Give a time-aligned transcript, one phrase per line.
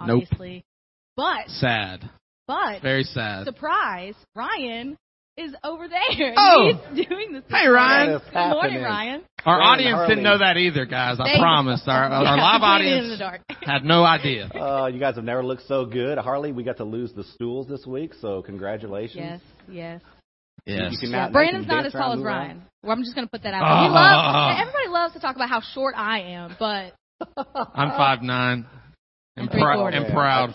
[0.00, 0.22] Nope.
[0.24, 0.64] obviously.
[1.16, 2.08] But Sad.
[2.46, 3.46] but Very sad.
[3.46, 4.96] surprise, Ryan
[5.38, 6.34] is over there.
[6.36, 6.72] Oh.
[6.94, 7.42] He's doing this.
[7.48, 8.12] Hey, Ryan.
[8.12, 8.82] What is Good morning.
[8.82, 9.22] Ryan.
[9.44, 10.08] Our Ryan audience Harley.
[10.08, 11.18] didn't know that either, guys.
[11.20, 11.82] I They- promise.
[11.86, 13.20] Our, our live audience
[13.62, 14.46] had no idea.
[14.54, 16.18] Uh, you guys have never looked so good.
[16.18, 19.16] Harley, we got to lose the stools this week, so congratulations.
[19.24, 20.00] Yes, yes.
[20.66, 20.92] Yes.
[20.92, 22.20] You can Yeah, now- now Brandon's not as tall as.
[22.22, 22.62] Ryan.
[22.82, 23.82] Well, I'm just going to put that out there.
[23.82, 24.46] He Ah.
[24.48, 26.92] loves, everybody loves to talk about how short I am, but
[27.74, 28.66] I'm five nine.
[29.38, 30.54] And, And prou- and proud.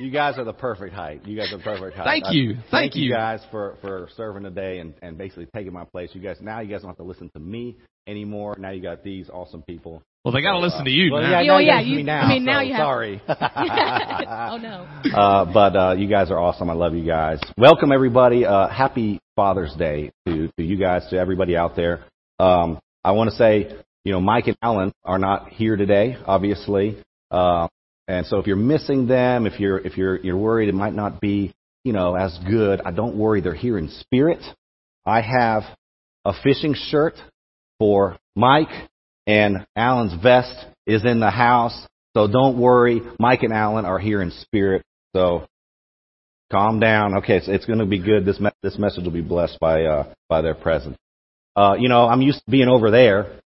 [0.00, 1.26] You guys are the perfect height.
[1.26, 2.04] You guys are the perfect height.
[2.06, 2.54] Thank I- you.
[2.70, 3.12] Thank you you.
[3.12, 6.10] guys for, for serving today and, and basically taking my place.
[6.14, 7.76] You guys now you guys don't have to listen to me
[8.06, 8.56] anymore.
[8.58, 10.02] Now you got these awesome people.
[10.24, 11.40] Well, they got to So, listen uh, to you well, now.
[11.40, 12.20] Yeah, Oh, now you yeah, you- me now.
[12.22, 13.22] I mean, now so you have- sorry.
[13.28, 14.88] oh no.
[15.14, 16.70] uh, but uh, you guys are awesome.
[16.70, 17.38] I love you guys.
[17.58, 18.46] Welcome everybody.
[18.46, 22.04] Uh, happy Father's Day to, to you guys, to everybody out there.
[22.38, 26.96] Um, I want to say, you know, Mike and Alan are not here today, obviously.
[27.30, 27.68] Uh,
[28.08, 31.20] and so if you're missing them, if you're if you're you're worried it might not
[31.20, 31.52] be,
[31.84, 33.40] you know, as good, I don't worry.
[33.40, 34.40] They're here in spirit.
[35.06, 35.62] I have
[36.24, 37.14] a fishing shirt
[37.78, 38.88] for Mike,
[39.26, 40.54] and Alan's vest
[40.86, 41.86] is in the house.
[42.14, 43.00] So don't worry.
[43.18, 44.82] Mike and Alan are here in spirit.
[45.14, 45.46] So
[46.50, 47.18] calm down.
[47.18, 48.24] Okay, so it's going to be good.
[48.24, 50.96] This me- this message will be blessed by uh, by their presence.
[51.56, 53.40] Uh, you know, I'm used to being over there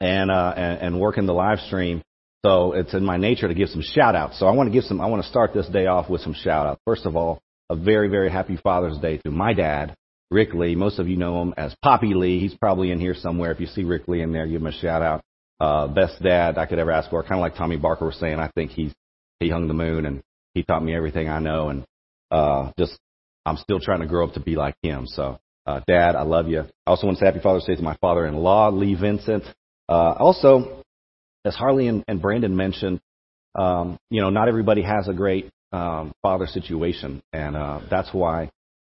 [0.00, 2.02] and uh, and, and working the live stream.
[2.46, 4.38] So it's in my nature to give some shout outs.
[4.38, 5.00] So I want to give some.
[5.00, 6.80] I want to start this day off with some shout outs.
[6.84, 9.96] First of all, a very very happy Father's Day to my dad,
[10.30, 10.76] Rick Lee.
[10.76, 12.38] Most of you know him as Poppy Lee.
[12.38, 13.50] He's probably in here somewhere.
[13.50, 15.22] If you see Rick Lee in there, give him a shout out.
[15.58, 17.20] Uh, best dad I could ever ask for.
[17.24, 18.38] Kind of like Tommy Barker was saying.
[18.38, 18.94] I think he's
[19.40, 20.22] he hung the moon and
[20.54, 21.70] he taught me everything I know.
[21.70, 21.84] And
[22.30, 22.96] uh, just
[23.44, 25.08] I'm still trying to grow up to be like him.
[25.08, 26.60] So, uh, Dad, I love you.
[26.60, 29.42] I also want to say Happy Father's Day to my father-in-law, Lee Vincent.
[29.88, 30.84] Uh, also,
[31.46, 33.00] as Harley and, and Brandon mentioned,
[33.54, 38.50] um, you know, not everybody has a great um, father situation, and uh, that's why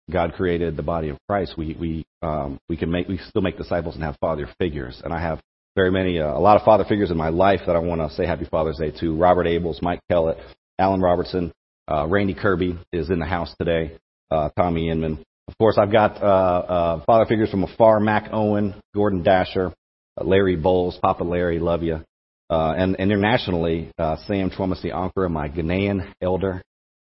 [0.10, 1.56] God created the body of Christ.
[1.58, 5.14] We we um, we can make we still make disciples and have father figures, and
[5.14, 5.42] I have
[5.76, 8.16] very many uh, a lot of father figures in my life that I want to
[8.16, 9.16] say Happy Father's Day to.
[9.16, 10.38] Robert Abels, Mike Kellett,
[10.80, 11.52] Alan Robertson,
[11.92, 13.98] uh, Randy Kirby is in the house today.
[14.32, 15.24] Uh, Tommy Inman.
[15.48, 19.74] Of course, I've got uh, uh, father figures from afar: Mac Owen, Gordon Dasher,
[20.20, 22.04] uh, Larry Bowles, Papa Larry, love you.
[22.50, 26.62] Uh, and, internationally, uh, Sam Twomasi Ankara, my Ghanaian elder,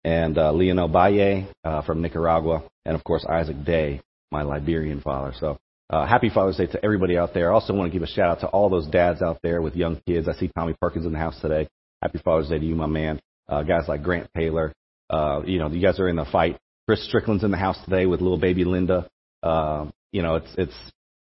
[0.04, 4.02] and uh, Leonel Baye uh, from Nicaragua, and of course Isaac Day,
[4.32, 5.34] my Liberian father.
[5.40, 5.58] So
[5.90, 7.52] uh, happy Father's Day to everybody out there.
[7.52, 9.76] I also want to give a shout out to all those dads out there with
[9.76, 10.28] young kids.
[10.28, 11.68] I see Tommy Perkins in the house today.
[12.02, 13.20] Happy Father's Day to you, my man.
[13.48, 14.74] Uh, guys like Grant Taylor.
[15.10, 16.58] Uh, you know, you guys are in the fight.
[16.88, 19.08] Chris Strickland's in the house today with little baby Linda.
[19.44, 20.76] Uh, you know, it's it's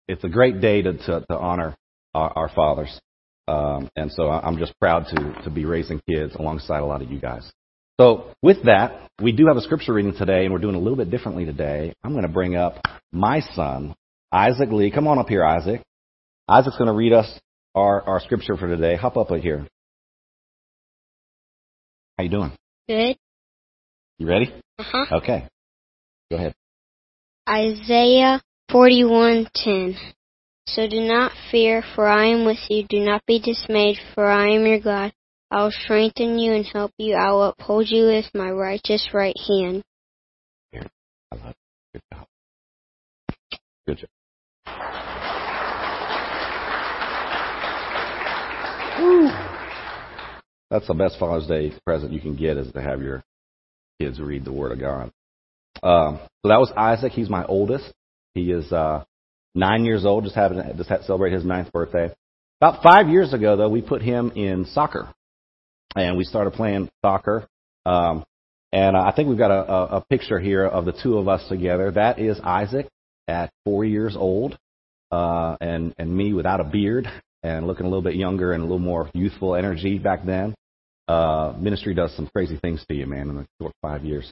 [0.07, 1.75] it's a great day to to, to honor
[2.13, 3.00] our, our fathers.
[3.47, 7.12] Um, and so I'm just proud to to be raising kids alongside a lot of
[7.12, 7.50] you guys.
[8.00, 10.97] So with that, we do have a scripture reading today, and we're doing a little
[10.97, 11.94] bit differently today.
[12.03, 12.81] I'm going to bring up
[13.12, 13.96] my son,
[14.31, 14.91] Isaac Lee.
[14.91, 15.81] Come on up here, Isaac.
[16.47, 17.28] Isaac's going to read us
[17.74, 18.96] our, our scripture for today.
[18.96, 19.68] Hop up here.
[22.18, 22.52] How you doing?
[22.88, 23.18] Good.
[24.19, 24.53] You ready?
[24.80, 25.18] Uh-huh.
[25.18, 25.47] Okay.
[26.30, 26.53] Go ahead.
[27.47, 28.41] Isaiah
[28.72, 29.96] 41:10.
[30.67, 32.85] So do not fear, for I am with you.
[32.88, 35.13] Do not be dismayed, for I am your God.
[35.50, 37.16] I will strengthen you and help you.
[37.16, 39.83] I will uphold you with my righteous right hand.
[41.31, 41.56] I love.
[41.94, 42.27] Good job.
[43.88, 44.09] Good job.
[49.00, 49.29] Woo.
[50.69, 53.23] That's the best Father's Day present you can get is to have your
[54.01, 55.11] kids read the Word of God.
[55.81, 57.13] Um, so that was Isaac.
[57.13, 57.94] He's my oldest.
[58.33, 59.06] He is uh,
[59.56, 60.24] nine years old.
[60.24, 62.13] Just having just had to celebrate his ninth birthday.
[62.62, 65.09] About five years ago, though, we put him in soccer,
[65.96, 67.47] and we started playing soccer.
[67.86, 68.25] Um,
[68.72, 71.47] and I think we've got a, a, a picture here of the two of us
[71.47, 71.91] together.
[71.91, 72.88] That is Isaac
[73.28, 74.57] at four years old,
[75.12, 77.07] uh, and and me without a beard
[77.44, 80.53] and looking a little bit younger and a little more youthful energy back then.
[81.07, 84.30] Uh, ministry does some crazy things to you, man, in the short five years.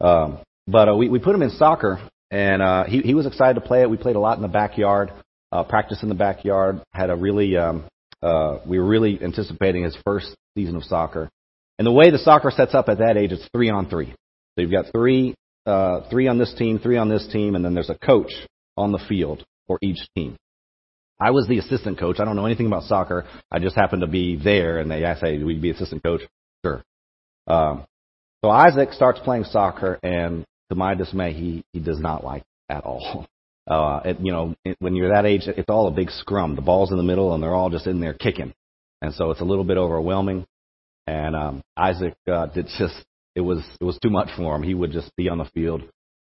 [0.00, 2.00] Um, but uh, we we put him in soccer,
[2.30, 3.90] and uh, he he was excited to play it.
[3.90, 5.12] We played a lot in the backyard,
[5.52, 6.82] uh, practice in the backyard.
[6.92, 7.84] Had a really um,
[8.22, 11.28] uh, we were really anticipating his first season of soccer.
[11.78, 14.08] And the way the soccer sets up at that age, it's three on three.
[14.08, 15.34] So you've got three,
[15.66, 18.32] uh, three on this team, three on this team, and then there's a coach
[18.76, 20.36] on the field for each team.
[21.20, 22.18] I was the assistant coach.
[22.18, 23.24] I don't know anything about soccer.
[23.50, 26.22] I just happened to be there, and they asked, "Hey, would you be assistant coach?"
[26.64, 26.82] Sure.
[27.46, 27.84] Um,
[28.44, 32.84] so Isaac starts playing soccer, and to my dismay, he he does not like at
[32.84, 33.26] all.
[33.68, 36.54] Uh, it, you know, it, when you're that age, it's all a big scrum.
[36.54, 38.54] The ball's in the middle, and they're all just in there kicking,
[39.02, 40.46] and so it's a little bit overwhelming.
[41.08, 42.94] and um, Isaac uh, did just
[43.34, 44.62] it was it was too much for him.
[44.62, 45.82] He would just be on the field,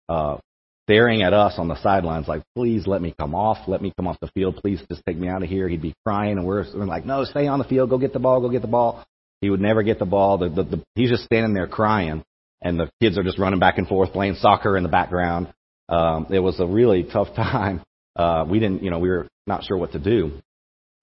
[0.09, 0.39] uh,
[0.87, 3.67] staring at us on the sidelines, like, "Please let me come off.
[3.67, 4.57] Let me come off the field.
[4.57, 7.25] Please just take me out of here." He'd be crying, and we're, we're like, "No,
[7.25, 7.91] stay on the field.
[7.91, 8.41] Go get the ball.
[8.41, 9.05] Go get the ball."
[9.41, 10.39] He would never get the ball.
[10.39, 12.23] The, the, the, he's just standing there crying,
[12.63, 15.53] and the kids are just running back and forth playing soccer in the background.
[15.89, 17.83] Um, it was a really tough time.
[18.17, 20.41] Uh, we didn't, you know, we were not sure what to do.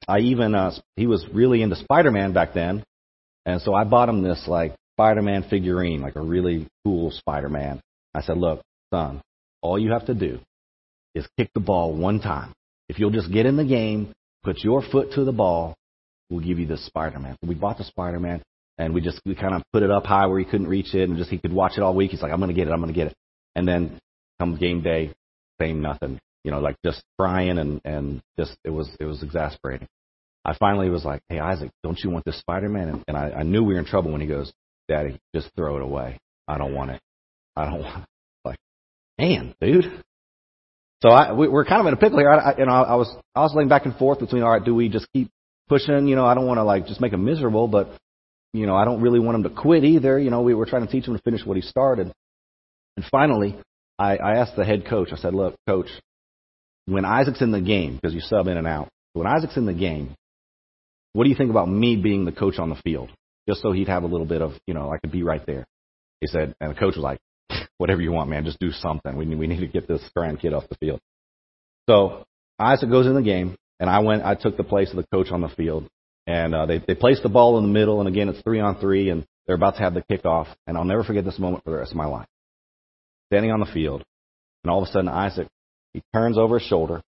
[0.07, 2.83] I even, uh, he was really into Spider-Man back then,
[3.45, 7.81] and so I bought him this like Spider-Man figurine, like a really cool Spider-Man.
[8.13, 8.61] I said, look,
[8.93, 9.21] son,
[9.61, 10.39] all you have to do
[11.13, 12.53] is kick the ball one time.
[12.87, 14.13] If you'll just get in the game,
[14.43, 15.75] put your foot to the ball,
[16.29, 17.37] we'll give you this Spider-Man.
[17.45, 18.41] We bought the Spider-Man
[18.79, 21.07] and we just we kind of put it up high where he couldn't reach it
[21.07, 22.11] and just he could watch it all week.
[22.11, 23.15] He's like, I'm gonna get it, I'm gonna get it.
[23.55, 23.99] And then
[24.39, 25.13] come game day,
[25.61, 26.19] same nothing.
[26.43, 29.87] You know, like just crying and and just it was it was exasperating.
[30.45, 32.87] I finally was like, Hey Isaac, don't you want this Spider-Man?
[32.87, 34.51] And, and I, I knew we were in trouble when he goes,
[34.87, 36.17] Daddy, just throw it away.
[36.47, 37.01] I don't want it.
[37.55, 38.03] I don't want.
[38.03, 38.09] It.
[38.45, 38.59] Like,
[39.17, 40.03] man, dude.
[41.01, 42.31] So I we, we're kind of in a pickle here.
[42.31, 44.63] I, I, you know, i was I was oscillating back and forth between, all right,
[44.63, 45.29] do we just keep
[45.67, 46.07] pushing?
[46.07, 47.89] You know, I don't want to like just make him miserable, but
[48.53, 50.17] you know, I don't really want him to quit either.
[50.17, 52.11] You know, we were trying to teach him to finish what he started.
[52.97, 53.57] And finally,
[53.97, 55.09] I, I asked the head coach.
[55.11, 55.87] I said, "Look, coach,
[56.85, 59.73] when Isaac's in the game, because you sub in and out, when Isaac's in the
[59.73, 60.15] game,
[61.13, 63.09] what do you think about me being the coach on the field,
[63.47, 65.65] just so he'd have a little bit of, you know, I could be right there?"
[66.21, 67.19] He said, and the coach was like,
[67.77, 68.45] "Whatever you want, man.
[68.45, 69.15] Just do something.
[69.15, 70.99] We need, we need to get this grand kid off the field."
[71.87, 72.25] So
[72.57, 74.23] Isaac goes in the game, and I went.
[74.23, 75.87] I took the place of the coach on the field,
[76.27, 78.79] and uh, they they placed the ball in the middle, and again it's three on
[78.79, 81.71] three, and they're about to have the kickoff, and I'll never forget this moment for
[81.71, 82.27] the rest of my life.
[83.31, 84.03] Standing on the field,
[84.63, 85.47] and all of a sudden Isaac
[85.93, 87.01] he turns over his shoulder,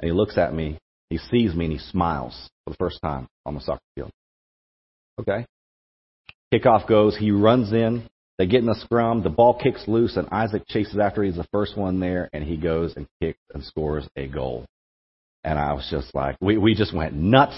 [0.00, 0.78] and he looks at me.
[1.10, 4.10] He sees me and he smiles for the first time on the soccer field.
[5.20, 5.46] Okay.
[6.52, 7.16] Kickoff goes.
[7.16, 8.08] He runs in.
[8.38, 9.22] They get in the scrum.
[9.22, 11.22] The ball kicks loose, and Isaac chases after.
[11.22, 14.66] He's the first one there, and he goes and kicks and scores a goal.
[15.44, 17.56] And I was just like, we we just went nuts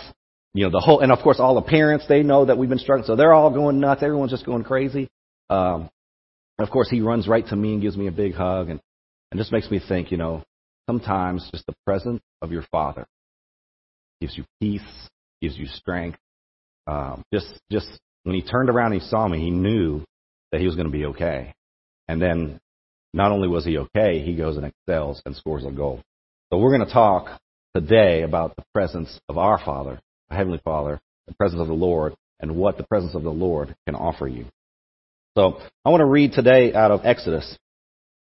[0.55, 2.79] you know, the whole, and of course all the parents, they know that we've been
[2.79, 4.03] struggling, so they're all going nuts.
[4.03, 5.09] Everyone's just going crazy.
[5.51, 5.89] Um,
[6.59, 8.81] of course he runs right to me and gives me a big hug and,
[9.31, 10.43] and just makes me think, you know,
[10.87, 13.07] sometimes just the presence of your father
[14.21, 14.83] gives you peace,
[15.41, 16.19] gives you strength.
[16.87, 17.87] Um, just, just
[18.25, 20.03] when he turned around and he saw me, he knew
[20.51, 21.55] that he was going to be okay.
[22.09, 22.59] And then
[23.13, 26.01] not only was he okay, he goes and excels and scores a goal.
[26.51, 27.39] So we're going to talk
[27.75, 32.57] today about the presence of our Father Heavenly Father, the presence of the Lord, and
[32.57, 34.47] what the presence of the Lord can offer you.
[35.37, 37.57] So I want to read today out of Exodus.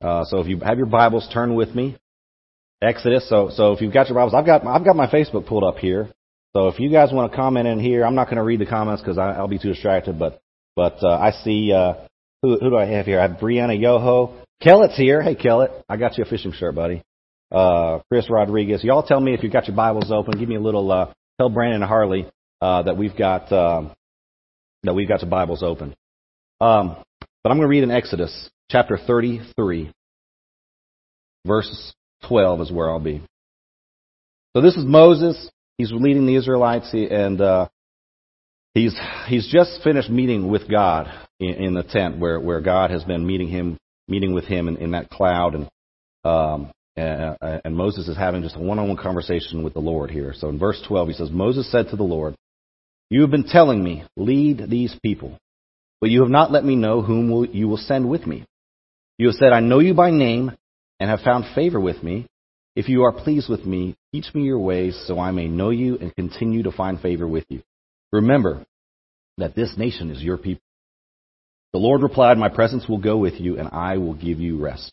[0.02, 1.96] Uh, so if you have your Bibles, turn with me.
[2.82, 3.28] Exodus.
[3.28, 5.76] So so if you've got your Bibles, I've got I've got my Facebook pulled up
[5.76, 6.08] here.
[6.54, 8.66] So if you guys want to comment in here, I'm not going to read the
[8.66, 10.18] comments because I'll be too distracted.
[10.18, 10.40] But
[10.74, 11.94] but uh, I see uh,
[12.42, 13.20] who who do I have here?
[13.20, 14.42] I have Brianna Yoho.
[14.62, 15.22] Kellett's here.
[15.22, 17.02] Hey Kellett, I got you a fishing shirt, buddy.
[17.50, 18.82] Uh, Chris Rodriguez.
[18.82, 20.38] Y'all tell me if you've got your Bibles open.
[20.38, 22.26] Give me a little uh, tell Brandon and Harley
[22.60, 23.92] uh, that we've got um,
[24.82, 25.94] that we've got the Bibles open.
[26.60, 26.96] Um,
[27.42, 29.92] but I'm going to read in Exodus chapter 33,
[31.46, 31.92] verse
[32.28, 33.22] 12 is where I'll be.
[34.54, 35.50] So this is Moses.
[35.76, 37.68] He's leading the Israelites, and uh,
[38.72, 38.96] he's
[39.26, 43.26] he's just finished meeting with God in, in, the tent where where God has been
[43.26, 43.76] meeting him,
[44.08, 45.68] meeting with him in, in that cloud, and
[46.24, 50.32] um, uh, and Moses is having just a one-on-one conversation with the Lord here.
[50.36, 52.34] So in verse 12, he says, Moses said to the Lord,
[53.10, 55.38] You have been telling me, lead these people,
[56.00, 58.44] but you have not let me know whom will, you will send with me.
[59.18, 60.52] You have said, I know you by name
[60.98, 62.26] and have found favor with me.
[62.74, 65.98] If you are pleased with me, teach me your ways so I may know you
[65.98, 67.62] and continue to find favor with you.
[68.12, 68.64] Remember
[69.38, 70.62] that this nation is your people.
[71.72, 74.92] The Lord replied, My presence will go with you and I will give you rest.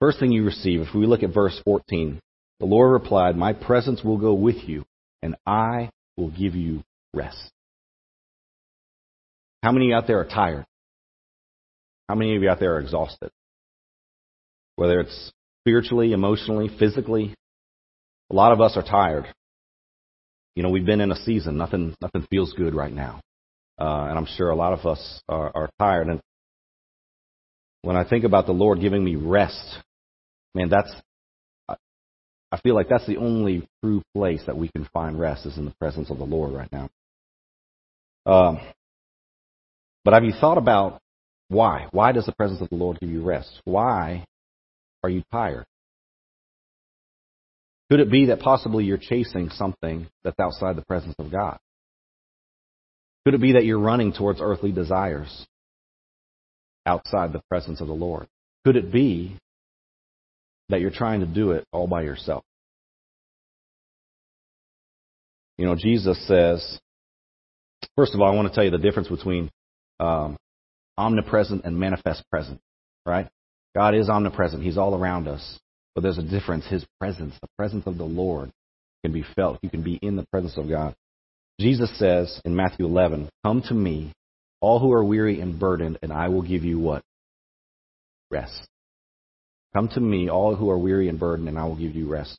[0.00, 2.20] First thing you receive, if we look at verse 14,
[2.60, 4.84] the Lord replied, My presence will go with you,
[5.22, 6.82] and I will give you
[7.14, 7.50] rest.
[9.62, 10.66] How many out there are tired?
[12.08, 13.30] How many of you out there are exhausted?
[14.76, 17.34] Whether it's spiritually, emotionally, physically,
[18.30, 19.26] a lot of us are tired.
[20.54, 21.56] You know, we've been in a season.
[21.56, 23.20] Nothing, nothing feels good right now.
[23.78, 26.08] uh, and I'm sure a lot of us are, are tired.
[26.08, 26.20] And
[27.82, 29.78] when I think about the Lord giving me rest,
[30.54, 30.92] man, that's
[32.52, 35.64] I feel like that's the only true place that we can find rest is in
[35.64, 36.88] the presence of the Lord right now.
[38.24, 38.60] Um,
[40.04, 41.00] but have you thought about
[41.48, 41.86] why?
[41.90, 43.60] Why does the presence of the Lord give you rest?
[43.64, 44.24] Why
[45.02, 45.66] are you tired?
[47.90, 51.58] Could it be that possibly you're chasing something that's outside the presence of God?
[53.24, 55.46] Could it be that you're running towards earthly desires
[56.84, 58.26] outside the presence of the Lord?
[58.64, 59.36] Could it be
[60.68, 62.44] that you're trying to do it all by yourself?
[65.58, 66.78] You know, Jesus says,
[67.96, 69.50] first of all, I want to tell you the difference between
[70.00, 70.36] um,
[70.98, 72.60] omnipresent and manifest present,
[73.06, 73.28] right?
[73.74, 74.62] God is omnipresent.
[74.62, 75.58] He's all around us.
[75.94, 76.66] But there's a difference.
[76.66, 78.50] His presence, the presence of the Lord,
[79.02, 79.58] can be felt.
[79.62, 80.94] You can be in the presence of God.
[81.58, 84.12] Jesus says in Matthew 11, Come to me,
[84.60, 87.02] all who are weary and burdened, and I will give you what?
[88.30, 88.66] Rest.
[89.76, 92.38] Come to me, all who are weary and burdened, and I will give you rest.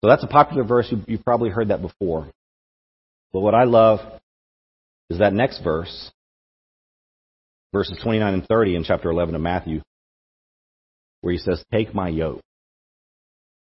[0.00, 0.88] So that's a popular verse.
[0.90, 2.26] You, you've probably heard that before.
[3.34, 4.00] But what I love
[5.10, 6.10] is that next verse,
[7.74, 9.82] verses 29 and 30 in chapter 11 of Matthew,
[11.20, 12.40] where he says, Take my yoke.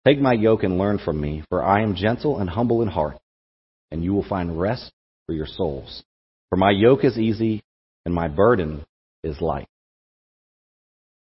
[0.06, 3.16] Take my yoke and learn from me, for I am gentle and humble in heart,
[3.90, 4.92] and you will find rest
[5.24, 6.02] for your souls.
[6.50, 7.62] For my yoke is easy
[8.04, 8.84] and my burden
[9.24, 9.68] is light.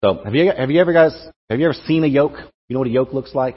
[0.03, 1.13] So, have you have you ever guys
[1.51, 2.37] have you ever seen a yoke?
[2.69, 3.57] You know what a yoke looks like?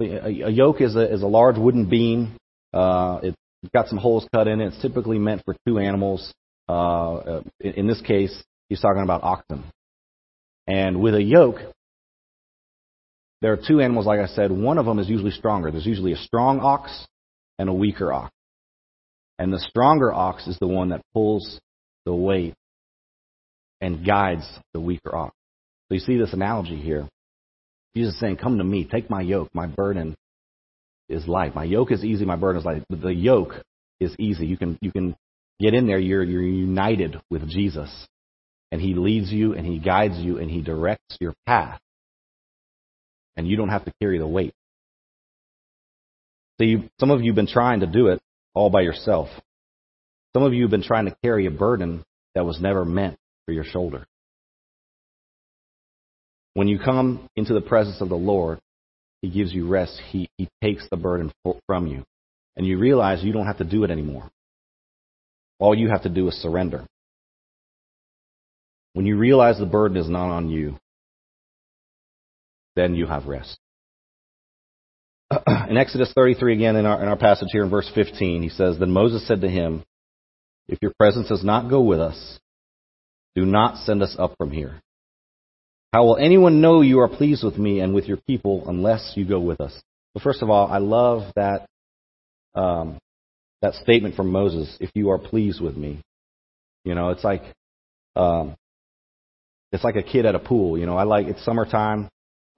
[0.00, 2.36] A, a yoke is a is a large wooden beam.
[2.74, 3.36] Uh, it's
[3.72, 4.66] got some holes cut in it.
[4.66, 6.32] It's typically meant for two animals.
[6.68, 9.64] Uh, in, in this case, he's talking about oxen.
[10.66, 11.60] And with a yoke,
[13.40, 14.50] there are two animals, like I said.
[14.50, 15.70] One of them is usually stronger.
[15.70, 17.06] There's usually a strong ox
[17.58, 18.30] and a weaker ox.
[19.38, 21.58] And the stronger ox is the one that pulls
[22.04, 22.54] the weight
[23.80, 25.34] and guides the weaker ox.
[25.94, 27.08] So you see this analogy here.
[27.94, 29.50] Jesus is saying, Come to me, take my yoke.
[29.54, 30.16] My burden
[31.08, 31.54] is light.
[31.54, 32.82] My yoke is easy, my burden is light.
[32.90, 33.62] The yoke
[34.00, 34.44] is easy.
[34.44, 35.14] You can you can
[35.60, 37.90] get in there, you're you're united with Jesus.
[38.72, 41.78] And he leads you and he guides you and he directs your path.
[43.36, 44.52] And you don't have to carry the weight.
[46.60, 48.20] See, some of you have been trying to do it
[48.52, 49.28] all by yourself.
[50.32, 52.02] Some of you have been trying to carry a burden
[52.34, 54.08] that was never meant for your shoulder.
[56.54, 58.58] When you come into the presence of the Lord,
[59.22, 60.00] He gives you rest.
[60.10, 61.32] He, he takes the burden
[61.66, 62.04] from you.
[62.56, 64.30] And you realize you don't have to do it anymore.
[65.58, 66.84] All you have to do is surrender.
[68.92, 70.76] When you realize the burden is not on you,
[72.76, 73.58] then you have rest.
[75.68, 78.78] in Exodus 33, again, in our, in our passage here in verse 15, he says,
[78.78, 79.82] Then Moses said to him,
[80.68, 82.38] If your presence does not go with us,
[83.34, 84.80] do not send us up from here.
[85.94, 89.24] How will anyone know you are pleased with me and with your people unless you
[89.24, 89.72] go with us?
[90.12, 91.68] Well, first of all, I love that
[92.56, 92.98] um,
[93.62, 94.76] that statement from Moses.
[94.80, 96.02] If you are pleased with me,
[96.84, 97.42] you know, it's like
[98.16, 98.56] um,
[99.70, 100.76] it's like a kid at a pool.
[100.76, 102.08] You know, I like it's summertime.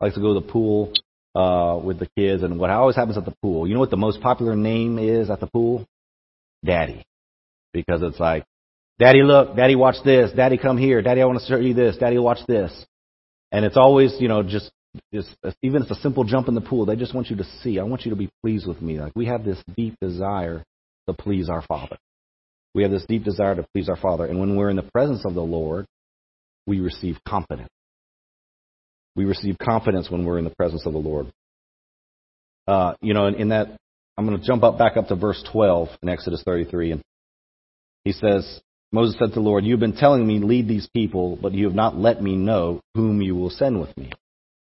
[0.00, 0.95] I like to go to the pool
[1.35, 3.69] uh, with the kids, and what always happens at the pool.
[3.69, 5.85] You know what the most popular name is at the pool?
[6.64, 7.05] Daddy,
[7.75, 8.45] because it's like,
[8.99, 10.33] Daddy, look, Daddy, watch this.
[10.35, 11.02] Daddy, come here.
[11.02, 11.99] Daddy, I want to show you this.
[11.99, 12.73] Daddy, watch this.
[13.53, 14.71] And it's always, you know, just,
[15.12, 15.29] just
[15.62, 17.79] even if it's a simple jump in the pool, they just want you to see.
[17.79, 18.99] I want you to be pleased with me.
[18.99, 20.65] Like we have this deep desire
[21.07, 21.97] to please our Father.
[22.75, 24.26] We have this deep desire to please our Father.
[24.26, 25.87] And when we're in the presence of the Lord,
[26.67, 27.71] we receive confidence.
[29.15, 31.33] We receive confidence when we're in the presence of the Lord.
[32.69, 33.79] Uh, you know, in, in that,
[34.19, 36.93] I'm going to jump up back up to verse 12 in Exodus 33.
[36.93, 37.03] And
[38.05, 38.61] he says,
[38.93, 41.75] Moses said to the Lord, You've been telling me, lead these people, but you have
[41.75, 44.12] not let me know whom you will send with me.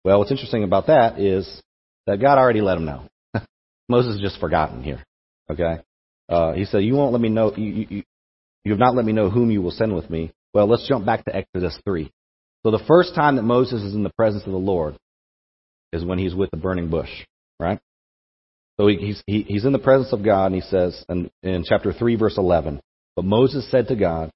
[0.03, 1.61] Well, what's interesting about that is
[2.05, 3.07] that God already let him know.
[3.89, 5.03] Moses has just forgotten here.
[5.49, 5.79] Okay?
[6.29, 8.03] Uh, he said, You won't let me know, you, you,
[8.63, 10.31] you have not let me know whom you will send with me.
[10.53, 12.11] Well, let's jump back to Exodus 3.
[12.63, 14.97] So the first time that Moses is in the presence of the Lord
[15.93, 17.09] is when he's with the burning bush,
[17.59, 17.79] right?
[18.79, 21.93] So he's, he, he's in the presence of God, and he says in, in chapter
[21.93, 22.81] 3, verse 11,
[23.17, 24.29] but Moses said to God,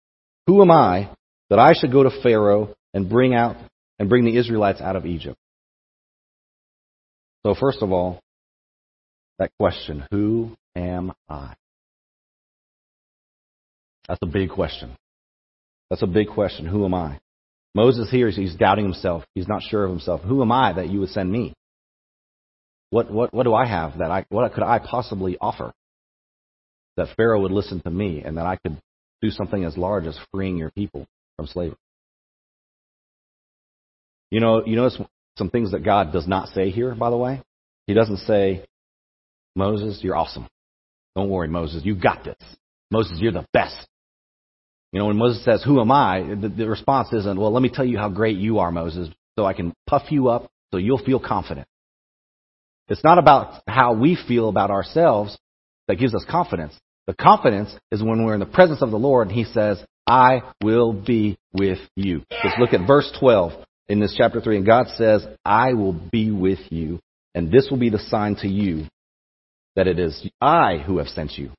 [0.47, 1.11] Who am I
[1.51, 3.55] that I should go to Pharaoh and bring out
[4.00, 5.38] and bring the Israelites out of Egypt?
[7.45, 8.19] So first of all,
[9.38, 11.53] that question, who am I?
[14.07, 14.95] That's a big question.
[15.91, 16.65] That's a big question.
[16.65, 17.19] Who am I?
[17.75, 19.23] Moses here, he's doubting himself.
[19.35, 20.21] He's not sure of himself.
[20.21, 21.53] Who am I that you would send me?
[22.89, 25.71] What, what, what do I have that I, what could I possibly offer?
[26.98, 28.77] That Pharaoh would listen to me and that I could
[29.21, 31.05] do something as large as freeing your people
[31.38, 31.77] from slavery.
[34.29, 34.98] You know, you notice
[35.38, 37.41] some things that God does not say here, by the way.
[37.88, 38.65] He doesn't say,
[39.55, 40.48] Moses, you're awesome.
[41.15, 42.38] Don't worry, Moses, you got this.
[42.89, 43.88] Moses, you're the best.
[44.91, 46.36] You know, when Moses says, Who am I?
[46.39, 49.45] The, the response isn't, Well, let me tell you how great you are, Moses, so
[49.45, 51.67] I can puff you up so you'll feel confident.
[52.88, 55.38] It's not about how we feel about ourselves
[55.91, 56.74] that gives us confidence.
[57.07, 60.41] The confidence is when we're in the presence of the Lord and He says, I
[60.63, 62.21] will be with you.
[62.31, 63.51] Let's look at verse 12
[63.89, 64.55] in this chapter 3.
[64.55, 67.01] And God says, I will be with you,
[67.36, 68.86] and this will be the sign to you
[69.75, 71.51] that it is I who have sent you.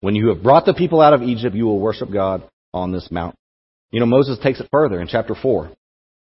[0.00, 2.42] When you have brought the people out of Egypt, you will worship God
[2.74, 3.38] on this mountain.
[3.92, 5.70] You know, Moses takes it further in chapter 4.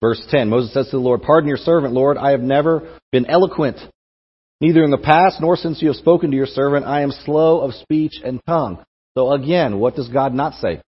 [0.03, 3.25] Verse 10, Moses says to the Lord, Pardon your servant, Lord, I have never been
[3.25, 3.79] eloquent,
[4.61, 6.87] neither in the past nor since you have spoken to your servant.
[6.87, 8.85] I am slow of speech and tongue.
[9.17, 10.83] So again, what does God not say?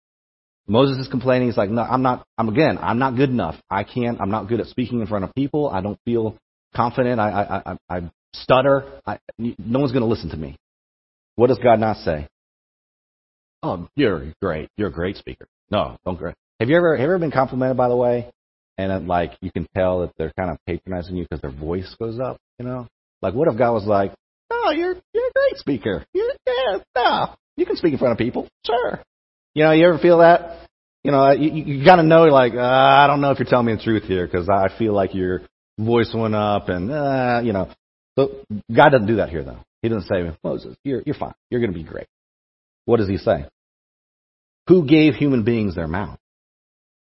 [0.66, 1.48] Moses is complaining.
[1.48, 3.54] He's like, no, I'm not, I'm again, I'm not good enough.
[3.70, 5.70] I can't, I'm not good at speaking in front of people.
[5.70, 6.36] I don't feel
[6.76, 7.20] confident.
[7.20, 9.00] I, I, I, I stutter.
[9.06, 10.56] I, no one's going to listen to me.
[11.36, 12.28] What does God not say?
[13.62, 14.68] Oh, you're great.
[14.76, 15.46] You're a great speaker.
[15.70, 16.34] No, don't great.
[16.60, 18.30] Have you ever, have you ever been complimented, by the way?
[18.76, 21.94] And it, like, you can tell that they're kind of patronizing you because their voice
[21.98, 22.86] goes up, you know?
[23.22, 24.12] Like, what if God was like,
[24.50, 26.04] oh, you're, you're a great speaker.
[26.12, 28.48] You're, yeah, no, you can speak in front of people.
[28.64, 29.00] Sure.
[29.54, 30.68] You know, you ever feel that?
[31.02, 33.66] You know, you, you got to know, like, uh, I don't know if you're telling
[33.66, 35.42] me the truth here because I feel like your
[35.78, 37.70] voice went up and, uh, you know.
[38.18, 38.44] So
[38.74, 39.60] God doesn't do that here, though.
[39.80, 41.34] He doesn't say, Moses, you're, you're fine.
[41.50, 42.08] You're going to be great.
[42.84, 43.46] What does he say?
[44.66, 46.18] Who gave human beings their mouth?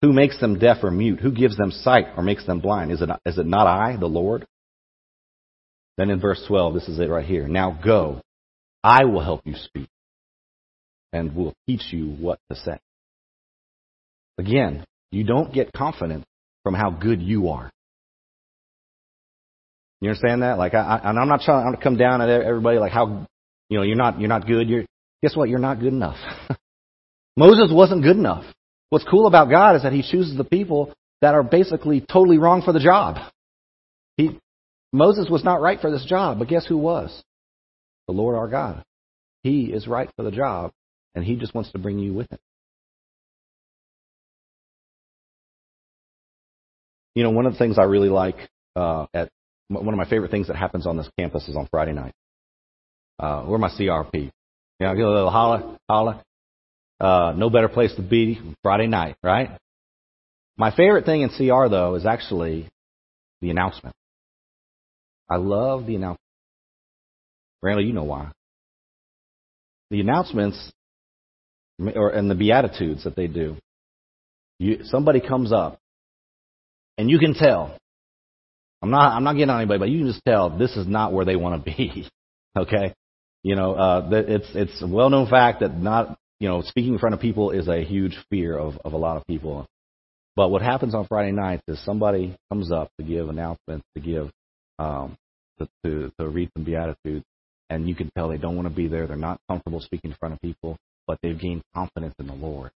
[0.03, 1.21] Who makes them deaf or mute?
[1.21, 2.93] Who gives them sight or makes them blind?
[2.93, 4.47] Is it, is it not I, the Lord?
[5.97, 7.49] Then in verse 12, this is it right here.
[7.49, 8.21] Now go.
[8.85, 9.89] I will help you speak
[11.13, 12.79] and will teach you what to say.
[14.39, 16.25] Again, you don't get confidence
[16.63, 17.71] from how good you are.
[20.01, 20.59] You understand that?
[20.59, 23.27] Like, I, I, and I'm not trying to come down at everybody like how,
[23.71, 24.69] you know, you're not, you're not good.
[24.69, 24.85] You're,
[25.23, 25.49] guess what?
[25.49, 26.19] You're not good enough.
[27.37, 28.45] Moses wasn't good enough.
[28.91, 30.93] What's cool about God is that He chooses the people
[31.23, 33.17] that are basically totally wrong for the job.
[34.93, 37.23] Moses was not right for this job, but guess who was?
[38.07, 38.85] The Lord our God.
[39.43, 40.73] He is right for the job,
[41.15, 42.39] and He just wants to bring you with Him.
[47.15, 48.37] You know, one of the things I really like
[48.77, 49.31] uh, at
[49.69, 52.13] one of my favorite things that happens on this campus is on Friday night.
[53.19, 54.15] Uh, we're my CRP.
[54.15, 54.31] You
[54.87, 56.23] know, get a little holla, holla.
[57.01, 59.51] Uh, no better place to be Friday night, right?
[60.57, 62.69] My favorite thing in CR though is actually
[63.41, 63.95] the announcement.
[65.29, 66.23] I love the announcements.
[67.63, 68.31] Randall, you know why.
[69.91, 70.73] The announcements
[71.79, 73.57] or and the beatitudes that they do.
[74.59, 75.79] You, somebody comes up
[76.97, 77.77] and you can tell.
[78.83, 81.13] I'm not I'm not getting on anybody, but you can just tell this is not
[81.13, 82.09] where they want to be.
[82.57, 82.95] okay?
[83.43, 86.99] You know, uh, it's it's a well known fact that not you know, speaking in
[86.99, 89.67] front of people is a huge fear of, of a lot of people.
[90.35, 94.31] But what happens on Friday nights is somebody comes up to give announcements, to give,
[94.79, 95.17] um,
[95.59, 97.25] to, to, to read some beatitudes,
[97.71, 99.07] and you can tell they don't want to be there.
[99.07, 102.71] They're not comfortable speaking in front of people, but they've gained confidence in the Lord.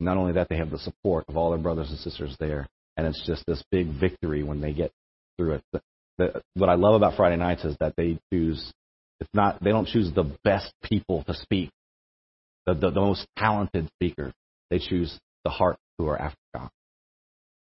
[0.00, 3.06] Not only that, they have the support of all their brothers and sisters there, and
[3.06, 4.92] it's just this big victory when they get
[5.36, 5.62] through it.
[5.72, 5.82] The,
[6.18, 8.72] the, what I love about Friday nights is that they choose.
[9.20, 9.62] It's not.
[9.62, 11.70] They don't choose the best people to speak
[12.66, 14.32] the, the, the most talented speaker.
[14.70, 16.70] They choose the heart who are after God.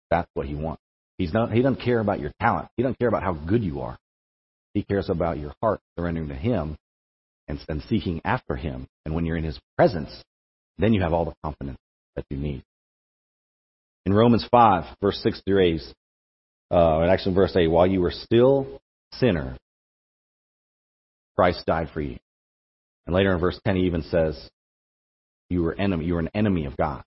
[0.10, 0.82] That's what he wants.
[1.18, 2.68] He's not, he doesn't care about your talent.
[2.76, 3.98] He doesn't care about how good you are.
[4.74, 6.78] He cares about your heart surrendering to him
[7.48, 8.88] and, and seeking after him.
[9.06, 10.12] And when you're in his presence,
[10.78, 11.78] then you have all the confidence
[12.16, 12.64] that you need.
[14.06, 15.82] In Romans 5, verse 6 through 8,
[16.72, 18.82] uh, and actually verse 8, while you were still
[19.14, 19.58] sinner,
[21.38, 22.18] Christ died for you.
[23.06, 24.50] And later in verse 10, he even says,
[25.50, 26.06] you were enemy.
[26.06, 27.04] You were an enemy of God.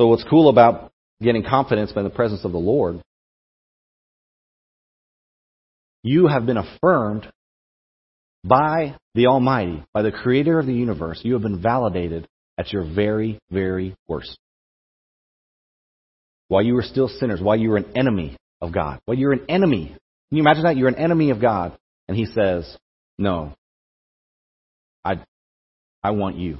[0.00, 0.92] So what's cool about
[1.22, 3.02] getting confidence by the presence of the Lord?
[6.02, 7.30] You have been affirmed
[8.44, 11.20] by the Almighty, by the Creator of the universe.
[11.22, 14.38] You have been validated at your very, very worst.
[16.48, 19.46] While you were still sinners, while you were an enemy of God, while you're an
[19.48, 19.88] enemy.
[19.88, 20.76] Can you imagine that?
[20.76, 21.76] You're an enemy of God.
[22.08, 22.76] And He says,
[23.18, 23.54] No,
[25.04, 25.22] I,
[26.02, 26.58] I want you.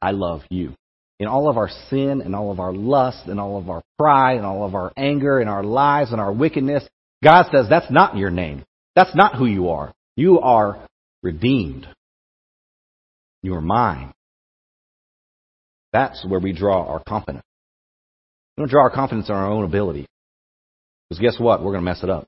[0.00, 0.74] I love you.
[1.20, 4.36] In all of our sin and all of our lust and all of our pride
[4.36, 6.84] and all of our anger and our lies and our wickedness,
[7.22, 8.64] God says that's not your name.
[8.94, 9.92] That's not who you are.
[10.16, 10.86] You are
[11.22, 11.88] redeemed.
[13.42, 14.12] You are mine.
[15.92, 17.44] That's where we draw our confidence.
[18.56, 20.06] We don't draw our confidence in our own ability.
[21.08, 21.60] Because guess what?
[21.60, 22.26] We're going to mess it up.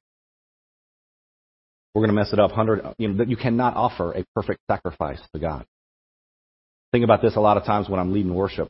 [1.95, 2.53] We're going to mess it up.
[2.53, 5.65] Hundred, you know, you cannot offer a perfect sacrifice to God.
[6.93, 8.69] Think about this a lot of times when I'm leading worship.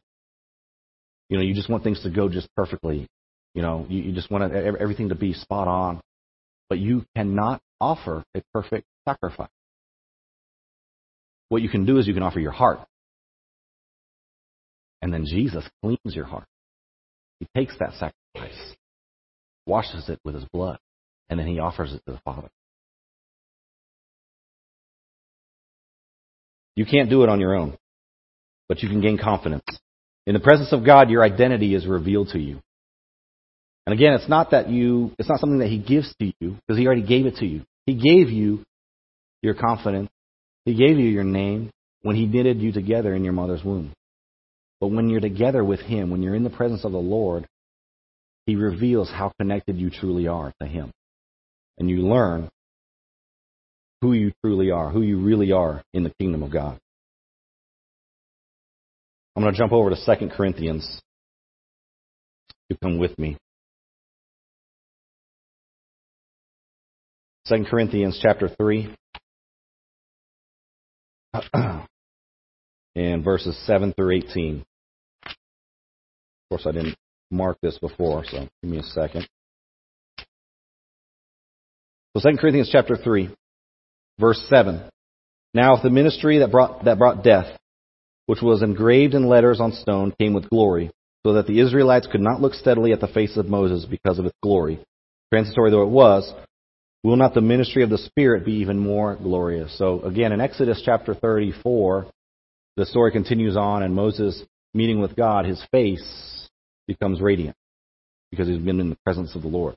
[1.31, 3.07] You know, you just want things to go just perfectly.
[3.55, 6.01] You know, you, you just want everything to be spot on.
[6.69, 9.49] But you cannot offer a perfect sacrifice.
[11.49, 12.81] What you can do is you can offer your heart.
[15.03, 16.47] And then Jesus cleans your heart.
[17.39, 18.77] He takes that sacrifice,
[19.67, 20.79] washes it with his blood,
[21.29, 22.49] and then he offers it to the Father.
[26.77, 27.79] You can't do it on your own,
[28.69, 29.65] but you can gain confidence.
[30.31, 32.61] In the presence of God, your identity is revealed to you.
[33.85, 36.79] And again, it's not that you, it's not something that He gives to you, because
[36.79, 37.63] He already gave it to you.
[37.85, 38.63] He gave you
[39.43, 40.09] your confidence.
[40.65, 43.93] He gave you your name when He knitted you together in your mother's womb.
[44.81, 47.45] But when you're together with Him, when you're in the presence of the Lord,
[48.47, 50.93] He reveals how connected you truly are to Him.
[51.77, 52.49] And you learn
[54.01, 56.79] who you truly are, who you really are in the kingdom of God.
[59.41, 61.01] I'm going to jump over to 2 Corinthians.
[62.69, 63.39] You come with me.
[67.49, 68.95] 2 Corinthians chapter 3
[72.95, 74.63] and verses 7 through 18.
[75.25, 75.33] Of
[76.51, 76.97] course, I didn't
[77.31, 79.27] mark this before, so give me a second.
[82.15, 83.35] So 2 Corinthians chapter 3,
[84.19, 84.83] verse 7.
[85.55, 87.57] Now if the ministry that brought, that brought death,
[88.27, 90.91] which was engraved in letters on stone, came with glory,
[91.25, 94.27] so that the Israelites could not look steadily at the face of Moses because of
[94.27, 94.81] its glory,
[95.33, 96.33] transitory though it was,
[97.03, 99.77] will not the ministry of the Spirit be even more glorious?
[99.79, 102.07] So again, in Exodus chapter 34,
[102.77, 104.43] the story continues on, and Moses
[104.75, 106.49] meeting with God, his face
[106.87, 107.57] becomes radiant
[108.31, 109.77] because he's been in the presence of the Lord.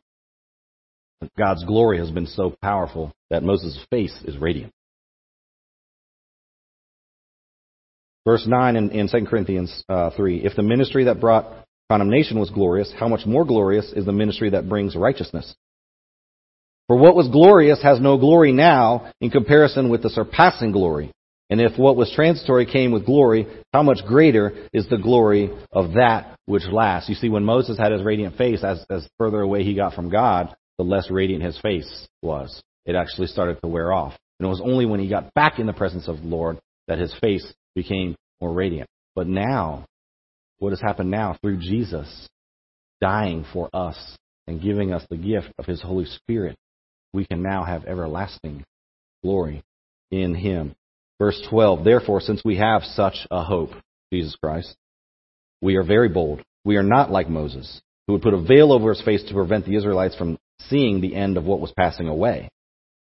[1.38, 4.74] God's glory has been so powerful that Moses' face is radiant.
[8.26, 12.50] Verse 9 in, in 2 Corinthians uh, 3 If the ministry that brought condemnation was
[12.50, 15.54] glorious, how much more glorious is the ministry that brings righteousness?
[16.88, 21.12] For what was glorious has no glory now in comparison with the surpassing glory.
[21.50, 25.94] And if what was transitory came with glory, how much greater is the glory of
[25.94, 27.10] that which lasts?
[27.10, 30.10] You see, when Moses had his radiant face, as, as further away he got from
[30.10, 32.62] God, the less radiant his face was.
[32.86, 34.14] It actually started to wear off.
[34.40, 37.00] And it was only when he got back in the presence of the Lord that
[37.00, 38.90] his face became more radiant.
[39.16, 39.86] But now,
[40.60, 42.28] what has happened now through Jesus
[43.02, 43.98] dying for us
[44.48, 46.56] and giving us the gift of his Holy Spirit,
[47.14, 48.64] we can now have everlasting
[49.24, 49.64] glory
[50.12, 50.74] in him.
[51.20, 53.72] Verse 12, therefore, since we have such a hope,
[54.12, 54.76] Jesus Christ,
[55.62, 56.42] we are very bold.
[56.66, 59.66] We are not like Moses, who would put a veil over his face to prevent
[59.66, 60.38] the Israelites from
[60.70, 62.50] seeing the end of what was passing away.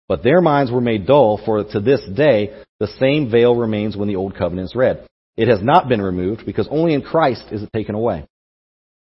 [0.08, 4.08] But their minds were made dull, for to this day the same veil remains when
[4.08, 5.08] the old covenant is read.
[5.38, 8.26] It has not been removed, because only in Christ is it taken away.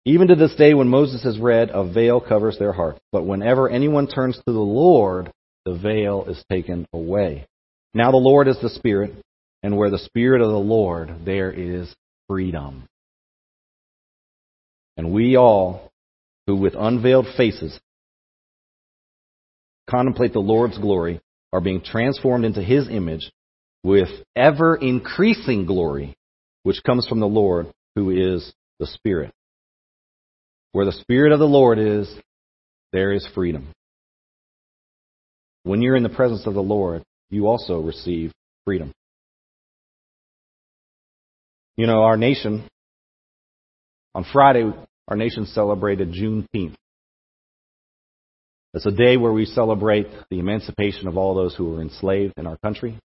[0.05, 2.97] Even to this day, when Moses is read, a veil covers their heart.
[3.11, 5.31] But whenever anyone turns to the Lord,
[5.65, 7.45] the veil is taken away.
[7.93, 9.13] Now the Lord is the Spirit,
[9.63, 11.93] and where the Spirit of the Lord, there is
[12.29, 12.85] freedom.
[14.95, 15.91] And we all,
[16.47, 17.77] who with unveiled faces
[19.89, 21.19] contemplate the Lord's glory,
[21.53, 23.31] are being transformed into His image
[23.83, 26.15] with ever increasing glory,
[26.63, 29.31] which comes from the Lord, who is the Spirit.
[30.73, 32.13] Where the Spirit of the Lord is,
[32.91, 33.69] there is freedom.
[35.63, 38.31] When you're in the presence of the Lord, you also receive
[38.65, 38.91] freedom.
[41.75, 42.67] You know, our nation,
[44.15, 44.63] on Friday,
[45.07, 46.75] our nation celebrated Juneteenth.
[48.73, 52.47] It's a day where we celebrate the emancipation of all those who were enslaved in
[52.47, 52.97] our country.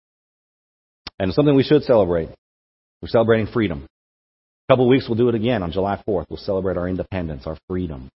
[1.18, 2.28] And it's something we should celebrate.
[3.00, 3.86] We're celebrating freedom.
[4.68, 6.26] A couple of weeks we'll do it again on July 4th.
[6.28, 8.08] We'll celebrate our independence, our freedom.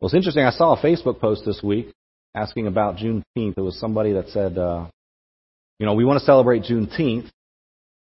[0.00, 0.44] Well, it's interesting.
[0.44, 1.92] I saw a Facebook post this week
[2.34, 3.58] asking about Juneteenth.
[3.58, 4.86] It was somebody that said, uh,
[5.78, 7.28] you know, we want to celebrate Juneteenth,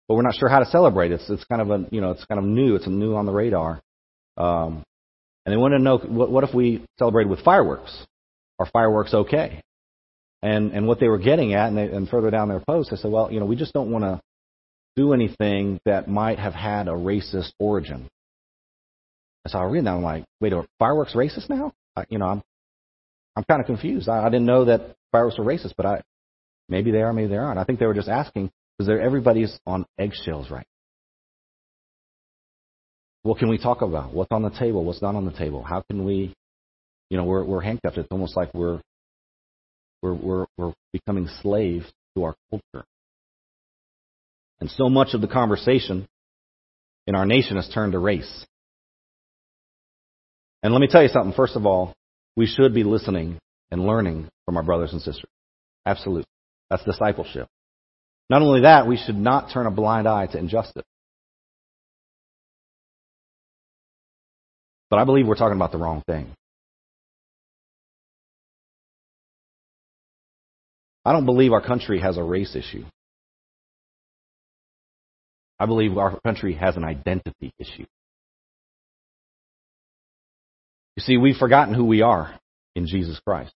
[0.07, 1.11] but we're not sure how to celebrate.
[1.11, 2.75] It's it's kind of a you know it's kind of new.
[2.75, 3.81] It's new on the radar.
[4.37, 4.83] Um,
[5.45, 7.95] and they wanted to know what, what if we celebrated with fireworks?
[8.59, 9.61] Are fireworks okay?
[10.43, 12.97] And and what they were getting at, and, they, and further down their post, they
[12.97, 14.21] said, well, you know, we just don't want to
[14.95, 18.09] do anything that might have had a racist origin.
[19.45, 21.73] And so I read that, I'm like, wait, are fireworks racist now?
[21.95, 22.43] I, you know, I'm
[23.35, 24.09] I'm kind of confused.
[24.09, 26.01] I, I didn't know that fireworks were racist, but I
[26.69, 27.59] maybe they are, maybe they aren't.
[27.59, 30.65] I think they were just asking because everybody's on eggshells right
[33.23, 34.13] what can we talk about?
[34.13, 34.83] What's on the table?
[34.83, 35.63] What's not on the table?
[35.63, 36.33] How can we,
[37.09, 37.97] you know, we're, we're handcuffed.
[37.97, 38.81] It's almost like we're,
[40.01, 42.85] we're, we're, we're becoming slaves to our culture.
[44.59, 46.07] And so much of the conversation
[47.07, 48.45] in our nation has turned to race.
[50.63, 51.33] And let me tell you something.
[51.33, 51.93] First of all,
[52.35, 53.39] we should be listening
[53.71, 55.29] and learning from our brothers and sisters.
[55.85, 56.25] Absolutely.
[56.69, 57.47] That's discipleship.
[58.29, 60.83] Not only that, we should not turn a blind eye to injustice.
[64.91, 66.35] But I believe we're talking about the wrong thing.
[71.05, 72.83] I don't believe our country has a race issue.
[75.57, 77.85] I believe our country has an identity issue.
[80.97, 82.37] You see, we've forgotten who we are
[82.75, 83.53] in Jesus Christ.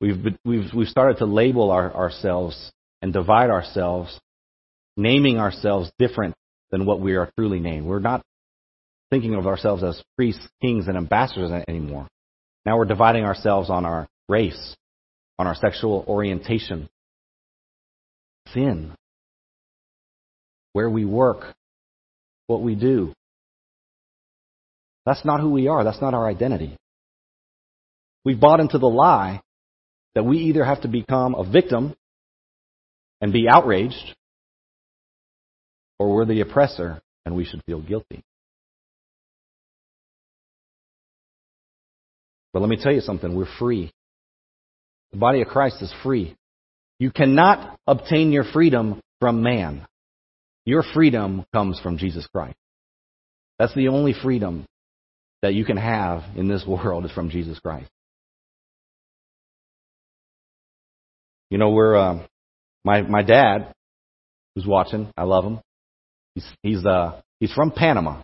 [0.00, 4.18] We've, we've, we've started to label our, ourselves and divide ourselves,
[4.96, 6.36] naming ourselves different
[6.70, 7.86] than what we are truly named.
[7.86, 8.22] We're not
[9.10, 12.06] thinking of ourselves as priests, kings, and ambassadors anymore.
[12.66, 14.76] Now we're dividing ourselves on our race,
[15.38, 16.88] on our sexual orientation,
[18.52, 18.92] sin,
[20.72, 21.54] where we work,
[22.46, 23.12] what we do.
[25.06, 25.84] That's not who we are.
[25.84, 26.76] That's not our identity.
[28.24, 29.40] We've bought into the lie
[30.14, 31.94] that we either have to become a victim
[33.20, 34.14] and be outraged,
[35.98, 38.22] or we're the oppressor and we should feel guilty.
[42.52, 43.92] But let me tell you something we're free.
[45.12, 46.36] The body of Christ is free.
[46.98, 49.86] You cannot obtain your freedom from man.
[50.64, 52.56] Your freedom comes from Jesus Christ.
[53.58, 54.66] That's the only freedom
[55.42, 57.88] that you can have in this world is from Jesus Christ.
[61.50, 62.26] You know, we're uh,
[62.84, 63.72] my my dad,
[64.54, 65.10] who's watching.
[65.16, 65.60] I love him.
[66.34, 68.22] He's he's uh he's from Panama.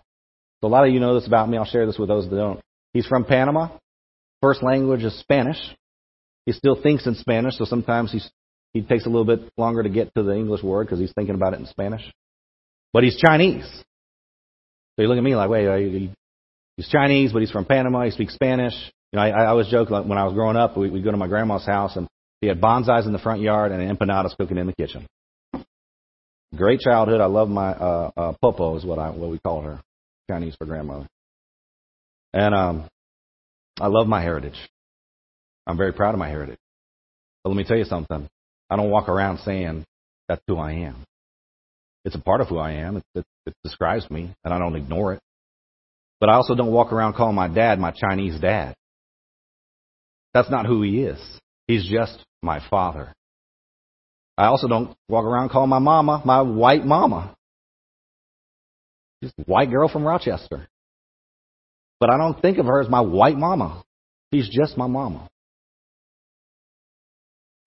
[0.61, 1.57] So a lot of you know this about me.
[1.57, 2.61] I'll share this with those that don't.
[2.93, 3.69] He's from Panama.
[4.41, 5.57] First language is Spanish.
[6.45, 8.29] He still thinks in Spanish, so sometimes he's
[8.73, 11.35] he takes a little bit longer to get to the English word because he's thinking
[11.35, 12.01] about it in Spanish.
[12.91, 13.65] But he's Chinese.
[14.95, 16.11] So you look at me like, wait,
[16.75, 18.03] he's Chinese, but he's from Panama.
[18.03, 18.73] He speaks Spanish.
[19.11, 21.11] You know, I, I always joke like when I was growing up, we, we'd go
[21.11, 22.07] to my grandma's house and
[22.41, 25.07] he had bonsais in the front yard and empanadas cooking in the kitchen.
[26.53, 27.21] Great childhood.
[27.21, 29.81] I love my uh, uh, popo is what I what we call her,
[30.29, 31.07] Chinese for grandmother.
[32.33, 32.89] And um,
[33.79, 34.57] I love my heritage.
[35.67, 36.59] I'm very proud of my heritage.
[37.43, 38.27] But let me tell you something.
[38.69, 39.85] I don't walk around saying
[40.27, 41.05] that's who I am.
[42.03, 42.97] It's a part of who I am.
[42.97, 45.19] It, it, it describes me, and I don't ignore it.
[46.19, 48.75] But I also don't walk around calling my dad my Chinese dad.
[50.33, 51.19] That's not who he is.
[51.67, 53.13] He's just my father.
[54.37, 57.35] I also don't walk around calling my mama my white mama.
[59.23, 60.67] A white girl from Rochester.
[61.99, 63.83] But I don't think of her as my white mama.
[64.33, 65.29] She's just my mama.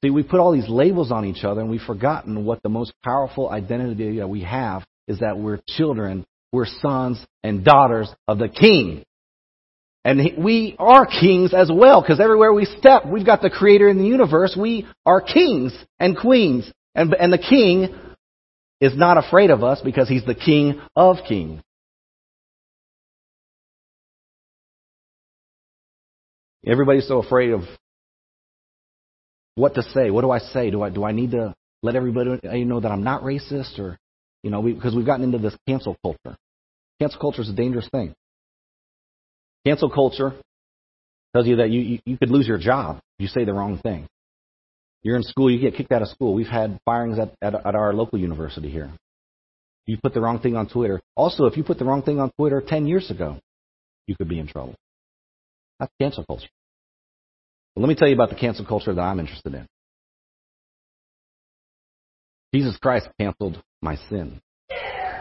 [0.04, 2.92] See, we put all these labels on each other and we've forgotten what the most
[3.04, 8.48] powerful identity that we have is that we're children, we're sons and daughters of the
[8.48, 9.04] King.
[10.04, 13.98] And we are kings as well, because everywhere we step, we've got the creator in
[13.98, 14.56] the universe.
[14.58, 16.70] We are kings and queens.
[16.94, 17.94] And, and the king
[18.80, 21.60] is not afraid of us because he's the king of kings.
[26.68, 27.62] Everybody's so afraid of
[29.54, 30.10] what to say.
[30.10, 30.70] What do I say?
[30.70, 33.98] Do I do I need to let everybody know that I'm not racist, or
[34.42, 36.36] you know, we, because we've gotten into this cancel culture.
[37.00, 38.14] Cancel culture is a dangerous thing.
[39.64, 40.34] Cancel culture
[41.34, 43.78] tells you that you, you, you could lose your job if you say the wrong
[43.78, 44.06] thing.
[45.02, 46.34] You're in school, you get kicked out of school.
[46.34, 48.90] We've had firings at, at, at our local university here.
[49.86, 51.00] You put the wrong thing on Twitter.
[51.14, 53.38] Also, if you put the wrong thing on Twitter 10 years ago,
[54.06, 54.74] you could be in trouble.
[55.78, 56.48] That's cancel culture.
[57.78, 59.64] But let me tell you about the cancel culture that I'm interested in.
[62.52, 64.40] Jesus Christ canceled my sin.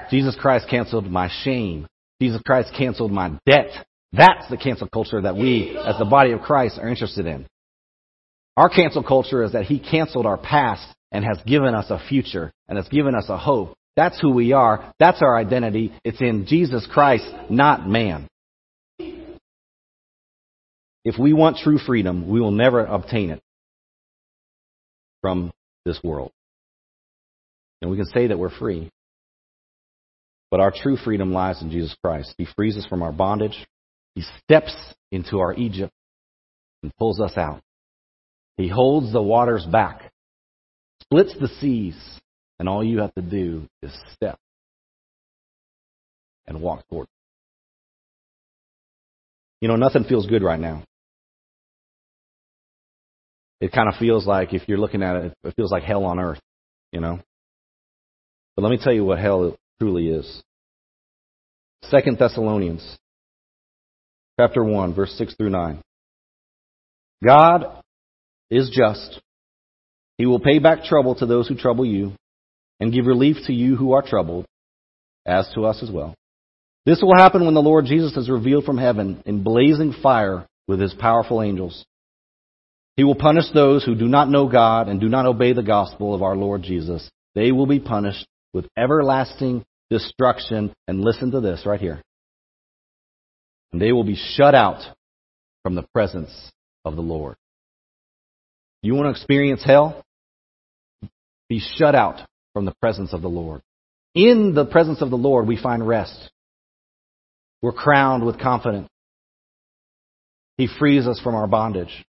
[0.09, 1.85] Jesus Christ canceled my shame.
[2.19, 3.85] Jesus Christ canceled my debt.
[4.11, 7.45] That's the cancel culture that we, as the body of Christ, are interested in.
[8.55, 12.51] Our cancel culture is that He canceled our past and has given us a future
[12.67, 13.77] and has given us a hope.
[13.95, 14.95] That's who we are.
[14.99, 15.93] That's our identity.
[16.03, 18.27] It's in Jesus Christ, not man.
[21.07, 23.41] If we want true freedom, we will never obtain it
[25.21, 25.53] from
[25.85, 26.33] this world.
[27.81, 28.91] And we can say that we're free.
[30.51, 32.35] But our true freedom lies in Jesus Christ.
[32.37, 33.55] He frees us from our bondage.
[34.15, 34.75] He steps
[35.09, 35.93] into our Egypt
[36.83, 37.61] and pulls us out.
[38.57, 40.11] He holds the waters back,
[41.03, 41.95] splits the seas,
[42.59, 44.37] and all you have to do is step.
[46.47, 47.07] and walk toward.
[49.61, 50.83] You know, nothing feels good right now.
[53.59, 56.19] It kind of feels like, if you're looking at it, it feels like hell on
[56.19, 56.39] earth,
[56.91, 57.19] you know?
[58.55, 60.43] But let me tell you what hell truly is.
[61.83, 62.97] Second Thessalonians,
[64.39, 65.81] chapter 1, verse 6 through 9.
[67.23, 67.81] God
[68.49, 69.21] is just.
[70.17, 72.13] He will pay back trouble to those who trouble you
[72.79, 74.45] and give relief to you who are troubled,
[75.25, 76.13] as to us as well.
[76.85, 80.79] This will happen when the Lord Jesus is revealed from heaven in blazing fire with
[80.79, 81.85] his powerful angels.
[82.97, 86.15] He will punish those who do not know God and do not obey the gospel
[86.15, 87.09] of our Lord Jesus.
[87.35, 90.73] They will be punished with everlasting destruction.
[90.87, 92.01] And listen to this right here.
[93.71, 94.81] And they will be shut out
[95.61, 96.31] from the presence
[96.83, 97.35] of the Lord.
[98.81, 100.03] You want to experience hell?
[101.49, 103.61] Be shut out from the presence of the Lord.
[104.15, 106.31] In the presence of the Lord, we find rest.
[107.61, 108.87] We're crowned with confidence.
[110.57, 112.03] He frees us from our bondage.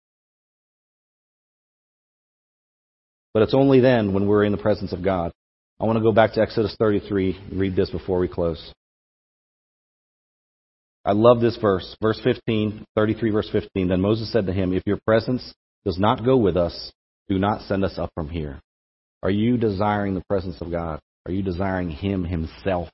[3.33, 5.31] But it's only then when we're in the presence of God.
[5.79, 8.73] I want to go back to Exodus 33 read this before we close.
[11.05, 11.95] I love this verse.
[12.01, 13.87] Verse 15, 33 verse 15.
[13.87, 15.53] Then Moses said to him, If your presence
[15.85, 16.91] does not go with us,
[17.29, 18.59] do not send us up from here.
[19.23, 20.99] Are you desiring the presence of God?
[21.25, 22.89] Are you desiring Him Himself?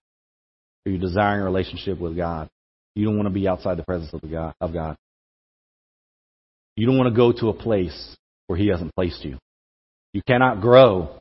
[0.86, 2.50] Are you desiring a relationship with God?
[2.96, 4.96] You don't want to be outside the presence of, the God, of God.
[6.76, 8.16] You don't want to go to a place
[8.48, 9.38] where He hasn't placed you.
[10.14, 11.20] You cannot grow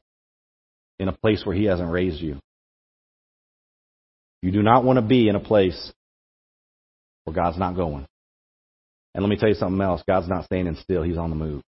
[0.99, 2.39] in a place where He hasn't raised you.
[4.43, 5.93] You do not want to be in a place
[7.25, 8.07] where God's not going.
[9.15, 11.63] And let me tell you something else God's not standing still, He's on the move.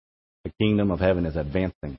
[0.44, 1.96] The kingdom of heaven is advancing.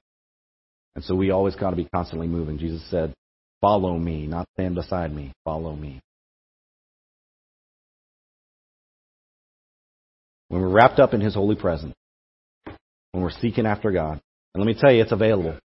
[0.96, 2.58] And so we always got to be constantly moving.
[2.58, 3.14] Jesus said,
[3.62, 5.34] Follow me, not stand beside me.
[5.44, 6.00] Follow me.
[10.50, 11.96] When we're wrapped up in His holy presence,
[13.12, 14.22] when we're seeking after God,
[14.56, 15.60] and let me tell you, it's available.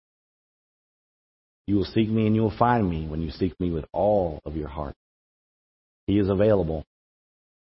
[1.66, 4.40] You will seek me and you will find me when you seek me with all
[4.46, 4.96] of your heart.
[6.06, 6.86] He is available.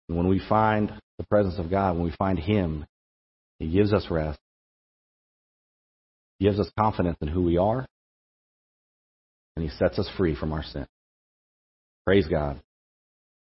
[0.07, 2.85] And when we find the presence of God, when we find Him,
[3.59, 4.39] He gives us rest.
[6.39, 7.87] He gives us confidence in who we are.
[9.57, 10.87] And He sets us free from our sin.
[12.05, 12.61] Praise God.